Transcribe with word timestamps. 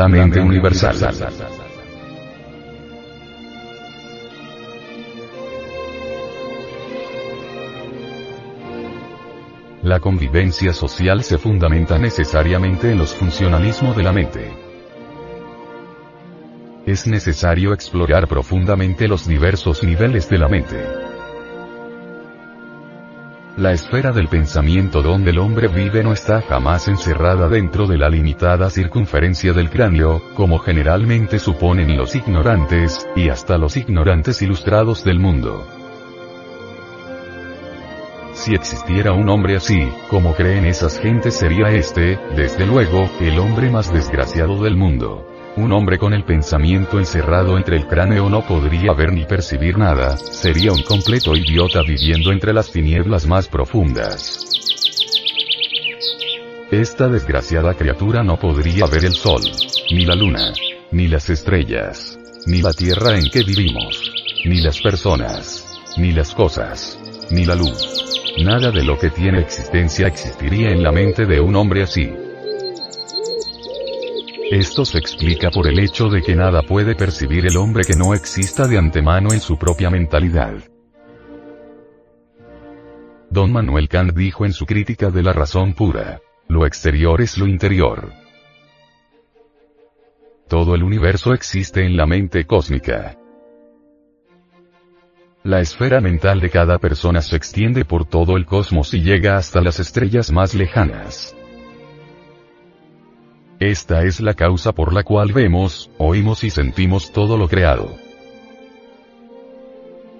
La 0.00 0.08
mente 0.08 0.40
universal. 0.40 0.96
La 9.82 10.00
convivencia 10.00 10.72
social 10.72 11.22
se 11.22 11.36
fundamenta 11.36 11.98
necesariamente 11.98 12.92
en 12.92 12.96
los 12.96 13.14
funcionalismos 13.14 13.94
de 13.94 14.02
la 14.02 14.12
mente. 14.12 14.50
Es 16.86 17.06
necesario 17.06 17.74
explorar 17.74 18.26
profundamente 18.26 19.06
los 19.06 19.28
diversos 19.28 19.84
niveles 19.84 20.30
de 20.30 20.38
la 20.38 20.48
mente. 20.48 21.09
La 23.56 23.72
esfera 23.72 24.12
del 24.12 24.28
pensamiento 24.28 25.02
donde 25.02 25.30
el 25.32 25.38
hombre 25.38 25.66
vive 25.68 26.04
no 26.04 26.12
está 26.12 26.40
jamás 26.40 26.86
encerrada 26.86 27.48
dentro 27.48 27.86
de 27.86 27.98
la 27.98 28.08
limitada 28.08 28.70
circunferencia 28.70 29.52
del 29.52 29.68
cráneo, 29.68 30.22
como 30.34 30.58
generalmente 30.60 31.38
suponen 31.38 31.96
los 31.96 32.14
ignorantes, 32.14 33.06
y 33.16 33.28
hasta 33.28 33.58
los 33.58 33.76
ignorantes 33.76 34.40
ilustrados 34.40 35.04
del 35.04 35.18
mundo. 35.18 35.66
Si 38.32 38.54
existiera 38.54 39.12
un 39.12 39.28
hombre 39.28 39.56
así, 39.56 39.86
como 40.08 40.34
creen 40.34 40.64
esas 40.64 40.98
gentes 41.00 41.34
sería 41.34 41.70
este, 41.70 42.18
desde 42.36 42.64
luego, 42.66 43.10
el 43.20 43.38
hombre 43.38 43.68
más 43.68 43.92
desgraciado 43.92 44.62
del 44.62 44.76
mundo. 44.76 45.26
Un 45.56 45.72
hombre 45.72 45.98
con 45.98 46.14
el 46.14 46.24
pensamiento 46.24 46.98
encerrado 46.98 47.56
entre 47.56 47.76
el 47.76 47.86
cráneo 47.86 48.30
no 48.30 48.46
podría 48.46 48.92
ver 48.92 49.12
ni 49.12 49.24
percibir 49.24 49.76
nada, 49.78 50.16
sería 50.16 50.72
un 50.72 50.82
completo 50.82 51.34
idiota 51.34 51.82
viviendo 51.82 52.30
entre 52.30 52.52
las 52.52 52.70
tinieblas 52.70 53.26
más 53.26 53.48
profundas. 53.48 54.46
Esta 56.70 57.08
desgraciada 57.08 57.74
criatura 57.74 58.22
no 58.22 58.38
podría 58.38 58.86
ver 58.86 59.04
el 59.04 59.14
sol, 59.14 59.42
ni 59.90 60.04
la 60.04 60.14
luna, 60.14 60.52
ni 60.92 61.08
las 61.08 61.28
estrellas, 61.28 62.16
ni 62.46 62.62
la 62.62 62.72
tierra 62.72 63.18
en 63.18 63.28
que 63.28 63.42
vivimos, 63.42 64.12
ni 64.44 64.60
las 64.60 64.80
personas, 64.80 65.66
ni 65.96 66.12
las 66.12 66.32
cosas, 66.32 66.96
ni 67.32 67.44
la 67.44 67.56
luz. 67.56 68.06
Nada 68.38 68.70
de 68.70 68.84
lo 68.84 68.96
que 68.96 69.10
tiene 69.10 69.40
existencia 69.40 70.06
existiría 70.06 70.70
en 70.70 70.84
la 70.84 70.92
mente 70.92 71.26
de 71.26 71.40
un 71.40 71.56
hombre 71.56 71.82
así. 71.82 72.08
Esto 74.50 74.84
se 74.84 74.98
explica 74.98 75.48
por 75.52 75.68
el 75.68 75.78
hecho 75.78 76.08
de 76.08 76.22
que 76.22 76.34
nada 76.34 76.62
puede 76.62 76.96
percibir 76.96 77.46
el 77.46 77.56
hombre 77.56 77.84
que 77.84 77.94
no 77.94 78.14
exista 78.14 78.66
de 78.66 78.78
antemano 78.78 79.32
en 79.32 79.38
su 79.38 79.56
propia 79.56 79.90
mentalidad. 79.90 80.54
Don 83.30 83.52
Manuel 83.52 83.88
Kant 83.88 84.12
dijo 84.12 84.44
en 84.44 84.52
su 84.52 84.66
crítica 84.66 85.10
de 85.10 85.22
la 85.22 85.32
razón 85.32 85.72
pura, 85.74 86.20
lo 86.48 86.66
exterior 86.66 87.20
es 87.20 87.38
lo 87.38 87.46
interior. 87.46 88.12
Todo 90.48 90.74
el 90.74 90.82
universo 90.82 91.32
existe 91.32 91.86
en 91.86 91.96
la 91.96 92.06
mente 92.06 92.44
cósmica. 92.44 93.16
La 95.44 95.60
esfera 95.60 96.00
mental 96.00 96.40
de 96.40 96.50
cada 96.50 96.78
persona 96.78 97.22
se 97.22 97.36
extiende 97.36 97.84
por 97.84 98.04
todo 98.04 98.36
el 98.36 98.46
cosmos 98.46 98.94
y 98.94 99.00
llega 99.00 99.36
hasta 99.36 99.60
las 99.60 99.78
estrellas 99.78 100.32
más 100.32 100.54
lejanas. 100.56 101.36
Esta 103.60 104.04
es 104.04 104.20
la 104.20 104.32
causa 104.32 104.72
por 104.72 104.94
la 104.94 105.02
cual 105.02 105.34
vemos, 105.34 105.90
oímos 105.98 106.44
y 106.44 106.50
sentimos 106.50 107.12
todo 107.12 107.36
lo 107.36 107.46
creado. 107.46 107.94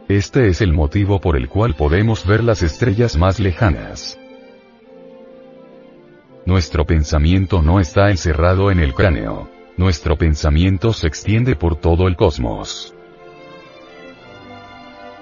Este 0.08 0.48
es 0.48 0.60
el 0.60 0.74
motivo 0.74 1.22
por 1.22 1.38
el 1.38 1.48
cual 1.48 1.74
podemos 1.74 2.26
ver 2.26 2.44
las 2.44 2.62
estrellas 2.62 3.16
más 3.16 3.40
lejanas. 3.40 4.18
Nuestro 6.44 6.84
pensamiento 6.84 7.62
no 7.62 7.80
está 7.80 8.10
encerrado 8.10 8.70
en 8.70 8.78
el 8.78 8.92
cráneo. 8.92 9.48
Nuestro 9.78 10.18
pensamiento 10.18 10.92
se 10.92 11.06
extiende 11.06 11.56
por 11.56 11.76
todo 11.76 12.08
el 12.08 12.16
cosmos. 12.16 12.94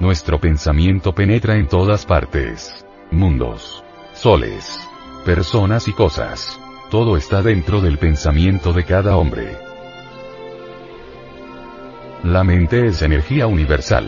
Nuestro 0.00 0.40
pensamiento 0.40 1.14
penetra 1.14 1.54
en 1.56 1.68
todas 1.68 2.04
partes. 2.04 2.84
Mundos. 3.12 3.84
Soles. 4.12 4.76
Personas 5.24 5.86
y 5.86 5.92
cosas. 5.92 6.58
Todo 6.90 7.18
está 7.18 7.42
dentro 7.42 7.82
del 7.82 7.98
pensamiento 7.98 8.72
de 8.72 8.84
cada 8.84 9.18
hombre. 9.18 9.58
La 12.24 12.44
mente 12.44 12.86
es 12.86 13.02
energía 13.02 13.46
universal. 13.46 14.06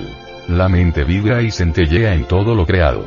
La 0.49 0.71
mente 0.71 1.05
vibra 1.05 1.43
y 1.43 1.51
centellea 1.51 2.15
en 2.15 2.25
todo 2.25 2.55
lo 2.55 2.65
creado. 2.65 3.05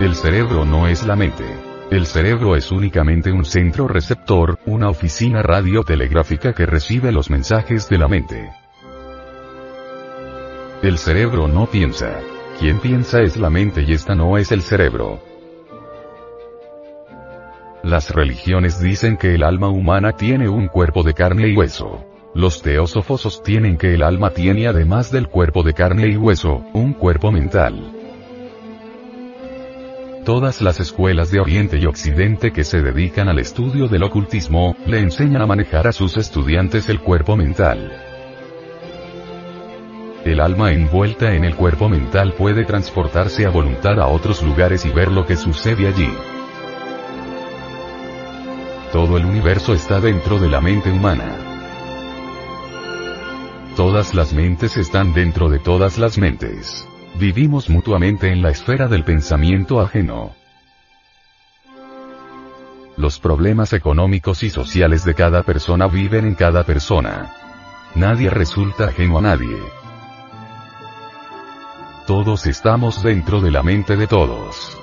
El 0.00 0.14
cerebro 0.14 0.64
no 0.64 0.88
es 0.88 1.06
la 1.06 1.14
mente. 1.14 1.44
El 1.90 2.06
cerebro 2.06 2.56
es 2.56 2.72
únicamente 2.72 3.30
un 3.30 3.44
centro 3.44 3.86
receptor, 3.86 4.58
una 4.64 4.88
oficina 4.88 5.42
radiotelegráfica 5.42 6.54
que 6.54 6.64
recibe 6.64 7.12
los 7.12 7.28
mensajes 7.28 7.86
de 7.90 7.98
la 7.98 8.08
mente. 8.08 8.50
El 10.82 10.96
cerebro 10.96 11.48
no 11.48 11.66
piensa. 11.66 12.18
Quien 12.58 12.78
piensa 12.80 13.20
es 13.20 13.36
la 13.36 13.50
mente 13.50 13.82
y 13.82 13.92
esta 13.92 14.14
no 14.14 14.38
es 14.38 14.52
el 14.52 14.62
cerebro. 14.62 15.35
Las 17.86 18.10
religiones 18.10 18.80
dicen 18.80 19.16
que 19.16 19.36
el 19.36 19.44
alma 19.44 19.68
humana 19.68 20.10
tiene 20.10 20.48
un 20.48 20.66
cuerpo 20.66 21.04
de 21.04 21.14
carne 21.14 21.46
y 21.46 21.56
hueso. 21.56 22.04
Los 22.34 22.60
teósofos 22.60 23.20
sostienen 23.20 23.78
que 23.78 23.94
el 23.94 24.02
alma 24.02 24.30
tiene 24.30 24.66
además 24.66 25.12
del 25.12 25.28
cuerpo 25.28 25.62
de 25.62 25.72
carne 25.72 26.08
y 26.08 26.16
hueso, 26.16 26.64
un 26.72 26.94
cuerpo 26.94 27.30
mental. 27.30 27.92
Todas 30.24 30.62
las 30.62 30.80
escuelas 30.80 31.30
de 31.30 31.38
Oriente 31.38 31.78
y 31.78 31.86
Occidente 31.86 32.50
que 32.50 32.64
se 32.64 32.82
dedican 32.82 33.28
al 33.28 33.38
estudio 33.38 33.86
del 33.86 34.02
ocultismo, 34.02 34.76
le 34.84 34.98
enseñan 34.98 35.42
a 35.42 35.46
manejar 35.46 35.86
a 35.86 35.92
sus 35.92 36.16
estudiantes 36.16 36.88
el 36.88 36.98
cuerpo 36.98 37.36
mental. 37.36 37.92
El 40.24 40.40
alma 40.40 40.72
envuelta 40.72 41.36
en 41.36 41.44
el 41.44 41.54
cuerpo 41.54 41.88
mental 41.88 42.34
puede 42.36 42.64
transportarse 42.64 43.46
a 43.46 43.50
voluntad 43.50 44.00
a 44.00 44.08
otros 44.08 44.42
lugares 44.42 44.84
y 44.84 44.90
ver 44.90 45.12
lo 45.12 45.24
que 45.24 45.36
sucede 45.36 45.86
allí. 45.86 46.10
Todo 48.96 49.18
el 49.18 49.26
universo 49.26 49.74
está 49.74 50.00
dentro 50.00 50.38
de 50.38 50.48
la 50.48 50.62
mente 50.62 50.90
humana. 50.90 51.36
Todas 53.76 54.14
las 54.14 54.32
mentes 54.32 54.78
están 54.78 55.12
dentro 55.12 55.50
de 55.50 55.58
todas 55.58 55.98
las 55.98 56.16
mentes. 56.16 56.88
Vivimos 57.18 57.68
mutuamente 57.68 58.32
en 58.32 58.40
la 58.40 58.48
esfera 58.48 58.88
del 58.88 59.04
pensamiento 59.04 59.82
ajeno. 59.82 60.34
Los 62.96 63.18
problemas 63.18 63.74
económicos 63.74 64.42
y 64.42 64.48
sociales 64.48 65.04
de 65.04 65.14
cada 65.14 65.42
persona 65.42 65.88
viven 65.88 66.24
en 66.24 66.34
cada 66.34 66.64
persona. 66.64 67.34
Nadie 67.96 68.30
resulta 68.30 68.86
ajeno 68.86 69.18
a 69.18 69.20
nadie. 69.20 69.58
Todos 72.06 72.46
estamos 72.46 73.02
dentro 73.02 73.42
de 73.42 73.50
la 73.50 73.62
mente 73.62 73.94
de 73.94 74.06
todos. 74.06 74.78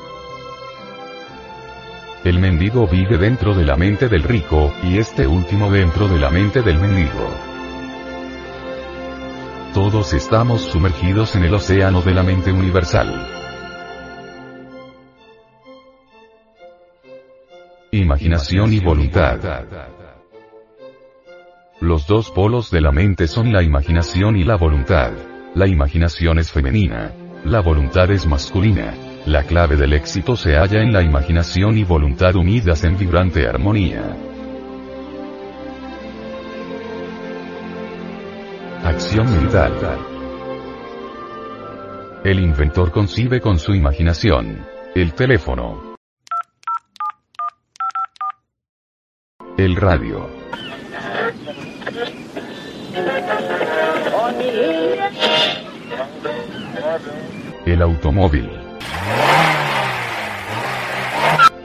El 2.23 2.39
mendigo 2.39 2.87
vive 2.87 3.17
dentro 3.17 3.53
de 3.53 3.65
la 3.65 3.75
mente 3.75 4.07
del 4.07 4.23
rico, 4.23 4.73
y 4.81 4.97
este 4.97 5.27
último 5.27 5.69
dentro 5.69 6.07
de 6.07 6.17
la 6.17 6.29
mente 6.29 6.61
del 6.61 6.79
mendigo. 6.79 7.29
Todos 9.73 10.13
estamos 10.13 10.61
sumergidos 10.61 11.35
en 11.35 11.43
el 11.43 11.53
océano 11.53 12.01
de 12.01 12.13
la 12.13 12.23
mente 12.23 12.53
universal. 12.53 13.27
Imaginación 17.91 18.71
y 18.71 18.79
voluntad. 18.79 19.39
Los 21.81 22.07
dos 22.07 22.31
polos 22.31 22.71
de 22.71 22.79
la 22.79 22.93
mente 22.93 23.27
son 23.27 23.51
la 23.51 23.61
imaginación 23.63 24.37
y 24.37 24.45
la 24.45 24.55
voluntad. 24.55 25.11
La 25.55 25.67
imaginación 25.67 26.39
es 26.39 26.49
femenina. 26.49 27.11
La 27.43 27.59
voluntad 27.59 28.09
es 28.11 28.25
masculina. 28.25 28.93
La 29.25 29.43
clave 29.43 29.77
del 29.77 29.93
éxito 29.93 30.35
se 30.35 30.57
halla 30.57 30.81
en 30.81 30.91
la 30.91 31.01
imaginación 31.01 31.77
y 31.77 31.85
voluntad 31.85 32.35
unidas 32.35 32.83
en 32.83 32.97
vibrante 32.97 33.47
armonía. 33.47 34.17
Acción 38.83 39.31
mental. 39.31 39.71
El 42.25 42.39
inventor 42.41 42.91
concibe 42.91 43.39
con 43.39 43.59
su 43.59 43.73
imaginación. 43.73 44.65
El 44.93 45.13
teléfono. 45.13 45.95
El 49.57 49.77
radio. 49.77 50.29
El 57.65 57.81
automóvil. 57.81 58.62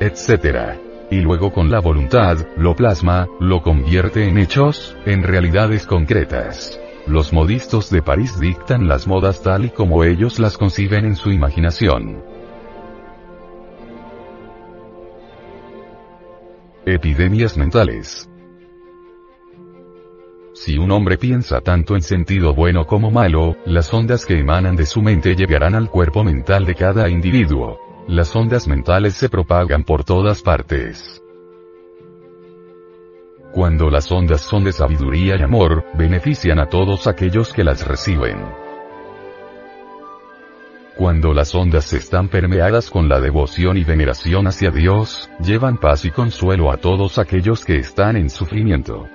Etcétera. 0.01 0.79
Y 1.11 1.21
luego 1.21 1.53
con 1.53 1.71
la 1.71 1.81
voluntad, 1.81 2.37
lo 2.57 2.77
plasma, 2.77 3.27
lo 3.41 3.63
convierte 3.63 4.29
en 4.29 4.39
hechos, 4.39 4.97
en 5.07 5.23
realidades 5.23 5.87
concretas. 5.87 6.79
Los 7.07 7.33
modistos 7.33 7.91
de 7.91 8.03
París 8.03 8.39
dictan 8.39 8.87
las 8.87 9.07
modas 9.07 9.43
tal 9.43 9.65
y 9.65 9.71
como 9.71 10.05
ellos 10.05 10.39
las 10.39 10.59
conciben 10.59 11.07
en 11.07 11.17
su 11.17 11.31
imaginación. 11.31 12.23
Epidemias 16.85 17.57
mentales. 17.57 18.29
Si 20.61 20.77
un 20.77 20.91
hombre 20.91 21.19
piensa 21.19 21.61
tanto 21.61 21.95
en 21.95 22.03
sentido 22.03 22.53
bueno 22.53 22.85
como 22.85 23.13
malo, 23.13 23.57
las 23.65 23.95
ondas 23.95 24.27
que 24.27 24.41
emanan 24.41 24.75
de 24.75 24.87
su 24.87 25.01
mente 25.01 25.37
llegarán 25.37 25.77
al 25.77 25.89
cuerpo 25.89 26.25
mental 26.25 26.67
de 26.67 26.75
cada 26.75 27.09
individuo. 27.09 27.79
Las 28.09 28.35
ondas 28.35 28.67
mentales 28.67 29.15
se 29.15 29.29
propagan 29.29 29.85
por 29.85 30.03
todas 30.03 30.43
partes. 30.43 31.23
Cuando 33.53 33.89
las 33.89 34.11
ondas 34.11 34.41
son 34.41 34.65
de 34.65 34.73
sabiduría 34.73 35.37
y 35.39 35.43
amor, 35.43 35.85
benefician 35.95 36.59
a 36.59 36.67
todos 36.67 37.07
aquellos 37.07 37.53
que 37.53 37.63
las 37.63 37.87
reciben. 37.87 38.45
Cuando 40.97 41.35
las 41.35 41.55
ondas 41.55 41.93
están 41.93 42.27
permeadas 42.27 42.91
con 42.91 43.09
la 43.09 43.21
devoción 43.21 43.77
y 43.77 43.85
veneración 43.85 44.49
hacia 44.49 44.73
Dios, 44.73 45.31
llevan 45.39 45.79
paz 45.79 46.05
y 46.05 46.11
consuelo 46.11 46.73
a 46.73 46.79
todos 46.79 47.19
aquellos 47.19 47.65
que 47.65 47.77
están 47.77 48.17
en 48.17 48.29
sufrimiento. 48.29 49.09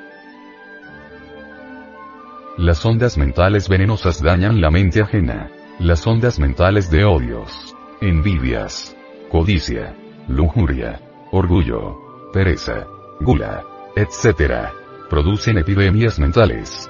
Las 2.57 2.85
ondas 2.85 3.17
mentales 3.17 3.67
venenosas 3.67 4.21
dañan 4.21 4.61
la 4.61 4.69
mente 4.69 5.01
ajena. 5.01 5.49
Las 5.79 6.05
ondas 6.05 6.37
mentales 6.37 6.91
de 6.91 7.03
odios, 7.03 7.75
envidias, 7.99 8.95
codicia, 9.31 9.95
lujuria, 10.27 11.01
orgullo, 11.31 12.29
pereza, 12.31 12.85
gula, 13.19 13.63
etc. 13.95 14.69
producen 15.09 15.57
epidemias 15.57 16.19
mentales. 16.19 16.87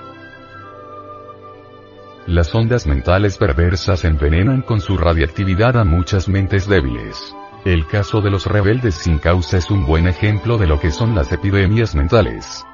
Las 2.28 2.54
ondas 2.54 2.86
mentales 2.86 3.38
perversas 3.38 4.04
envenenan 4.04 4.64
con 4.64 4.82
su 4.82 4.98
radiactividad 4.98 5.78
a 5.78 5.86
muchas 5.86 6.28
mentes 6.28 6.68
débiles. 6.68 7.34
El 7.64 7.88
caso 7.88 8.20
de 8.20 8.32
los 8.32 8.48
rebeldes 8.48 8.96
sin 8.96 9.18
causa 9.18 9.60
es 9.60 9.72
un 9.72 9.86
buen 9.86 10.08
ejemplo 10.08 10.58
de 10.58 10.68
lo 10.68 10.82
que 10.82 10.92
son 10.92 11.16
las 11.16 11.32
epidemias 11.32 11.96
mentales. 11.96 12.66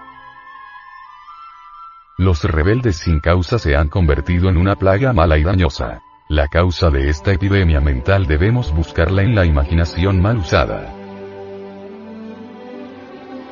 Los 2.19 2.44
rebeldes 2.44 2.98
sin 2.98 3.21
causa 3.21 3.60
se 3.60 3.77
han 3.77 3.88
convertido 3.88 4.50
en 4.50 4.57
una 4.57 4.75
plaga 4.75 5.13
mala 5.13 5.38
y 5.38 5.44
dañosa. 5.44 6.01
La 6.27 6.50
causa 6.50 6.89
de 6.89 7.07
esta 7.07 7.31
epidemia 7.31 7.80
mental 7.80 8.27
debemos 8.27 8.74
buscarla 8.74 9.21
en 9.21 9.36
la 9.36 9.45
imaginación 9.45 10.21
mal 10.21 10.39
usada. 10.39 10.94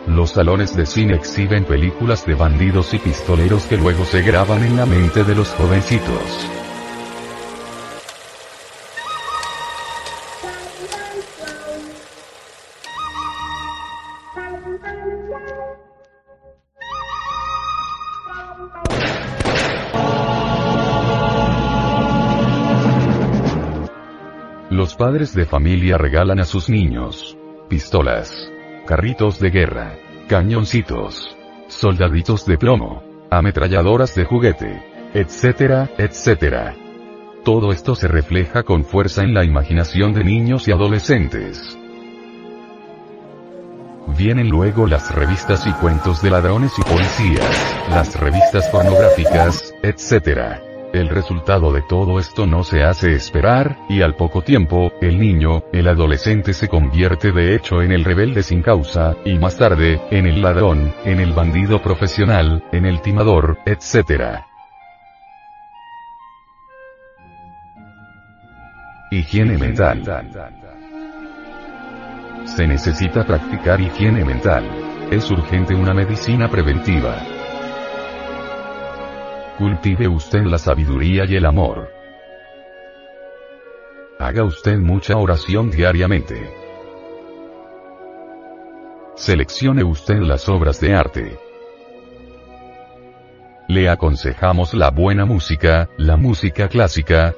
Los 0.06 0.32
salones 0.32 0.76
de 0.76 0.86
cine 0.86 1.14
exhiben 1.14 1.64
películas 1.64 2.26
de 2.26 2.36
bandidos 2.36 2.94
y 2.94 3.00
pistoleros 3.00 3.64
que 3.68 3.78
luego 3.78 4.04
se 4.04 4.22
graban 4.22 4.62
en 4.62 4.76
la 4.76 4.86
mente 4.86 5.24
de 5.24 5.34
los 5.34 5.48
jovencitos. 5.52 6.57
Padres 25.08 25.34
de 25.34 25.46
familia 25.46 25.98
regalan 25.98 26.42
a 26.42 26.44
sus 26.44 26.68
niños 26.68 27.38
pistolas, 27.70 28.52
carritos 28.86 29.40
de 29.40 29.52
guerra, 29.52 29.96
cañoncitos, 30.28 31.34
soldaditos 31.70 32.46
de 32.46 32.58
plomo, 32.58 33.04
ametralladoras 33.32 34.16
de 34.16 34.26
juguete, 34.26 34.84
etcétera, 35.14 35.90
etcétera. 35.98 36.76
Todo 37.46 37.72
esto 37.72 37.96
se 37.96 38.10
refleja 38.10 38.64
con 38.64 38.84
fuerza 38.84 39.24
en 39.24 39.34
la 39.34 39.46
imaginación 39.46 40.12
de 40.12 40.26
niños 40.26 40.68
y 40.68 40.74
adolescentes. 40.74 41.78
Vienen 44.18 44.50
luego 44.50 44.88
las 44.88 45.16
revistas 45.16 45.66
y 45.68 45.72
cuentos 45.72 46.22
de 46.22 46.32
ladrones 46.32 46.74
y 46.78 46.82
policías, 46.82 47.78
las 47.92 48.20
revistas 48.20 48.68
pornográficas, 48.72 49.74
etcétera. 49.82 50.67
El 50.94 51.10
resultado 51.10 51.74
de 51.74 51.82
todo 51.82 52.18
esto 52.18 52.48
no 52.48 52.64
se 52.64 52.84
hace 52.84 53.14
esperar, 53.14 53.78
y 53.90 54.02
al 54.02 54.16
poco 54.16 54.42
tiempo, 54.42 54.92
el 55.02 55.20
niño, 55.20 55.64
el 55.74 55.88
adolescente 55.88 56.54
se 56.54 56.70
convierte 56.70 57.34
de 57.34 57.56
hecho 57.56 57.82
en 57.82 57.92
el 57.92 58.06
rebelde 58.06 58.42
sin 58.42 58.62
causa, 58.62 59.16
y 59.26 59.38
más 59.38 59.58
tarde, 59.58 60.02
en 60.12 60.26
el 60.26 60.42
ladrón, 60.42 60.94
en 61.04 61.20
el 61.20 61.34
bandido 61.34 61.82
profesional, 61.82 62.64
en 62.72 62.86
el 62.86 63.02
timador, 63.02 63.58
etc. 63.66 64.44
Higiene 69.12 69.58
mental. 69.58 70.04
Se 72.46 72.66
necesita 72.66 73.26
practicar 73.26 73.82
higiene 73.82 74.24
mental. 74.24 74.66
Es 75.12 75.30
urgente 75.30 75.76
una 75.76 75.94
medicina 75.94 76.50
preventiva. 76.50 77.37
Cultive 79.58 80.08
usted 80.08 80.44
la 80.44 80.60
sabiduría 80.60 81.26
y 81.26 81.36
el 81.36 81.44
amor. 81.44 81.90
Haga 84.20 84.44
usted 84.44 84.78
mucha 84.78 85.18
oración 85.18 85.72
diariamente. 85.72 86.54
Seleccione 89.16 89.84
usted 89.84 90.20
las 90.20 90.48
obras 90.48 90.80
de 90.80 90.94
arte. 90.94 91.40
Le 93.68 93.90
aconsejamos 93.90 94.76
la 94.76 94.92
buena 94.92 95.26
música, 95.26 95.90
la 95.98 96.18
música 96.18 96.68
clásica, 96.68 97.34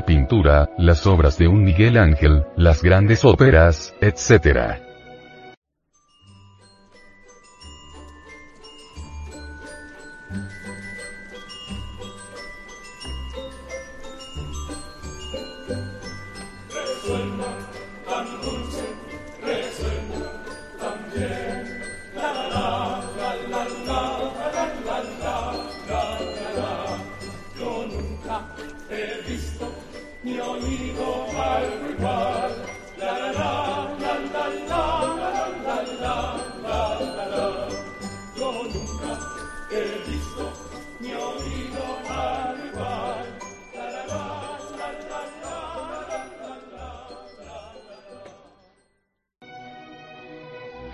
pintura, 0.00 0.70
las 0.78 1.06
obras 1.06 1.36
de 1.36 1.46
un 1.46 1.62
Miguel 1.62 1.98
Ángel, 1.98 2.44
las 2.56 2.82
grandes 2.82 3.24
óperas, 3.24 3.94
etc. 4.00 4.91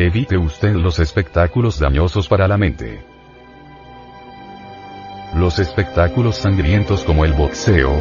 Evite 0.00 0.38
usted 0.38 0.76
los 0.76 1.00
espectáculos 1.00 1.80
dañosos 1.80 2.28
para 2.28 2.46
la 2.46 2.56
mente. 2.56 3.02
Los 5.34 5.58
espectáculos 5.58 6.36
sangrientos 6.36 7.02
como 7.02 7.24
el 7.24 7.32
boxeo, 7.32 8.00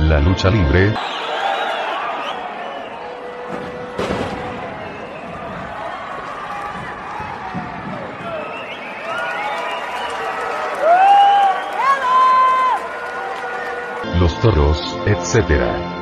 la 0.00 0.18
lucha 0.18 0.50
libre, 0.50 0.92
toros, 14.40 14.96
etc. 15.06 16.00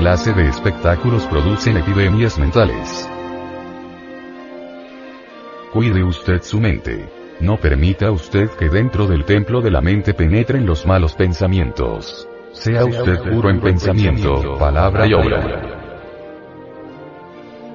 clase 0.00 0.32
de 0.32 0.48
espectáculos 0.48 1.26
producen 1.26 1.76
epidemias 1.76 2.38
mentales. 2.38 3.06
Cuide 5.74 6.02
usted 6.02 6.40
su 6.40 6.58
mente. 6.58 7.06
No 7.38 7.58
permita 7.58 8.10
usted 8.10 8.48
que 8.58 8.70
dentro 8.70 9.06
del 9.06 9.26
templo 9.26 9.60
de 9.60 9.70
la 9.70 9.82
mente 9.82 10.14
penetren 10.14 10.64
los 10.64 10.86
malos 10.86 11.12
pensamientos. 11.12 12.26
Sea 12.52 12.86
usted 12.86 13.30
puro 13.30 13.50
en 13.50 13.60
pensamiento, 13.60 14.56
palabra 14.58 15.06
y 15.06 15.12
obra. 15.12 15.40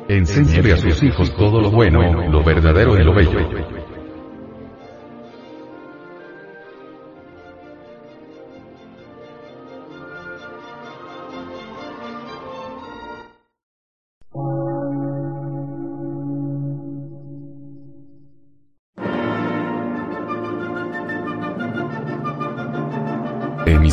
Enséñele 0.08 0.74
a 0.74 0.78
sus 0.78 1.04
hijos 1.04 1.32
todo 1.36 1.62
lo 1.62 1.70
bueno, 1.70 2.28
lo 2.28 2.44
verdadero 2.44 3.00
y 3.00 3.04
lo 3.04 3.14
bello. 3.14 3.85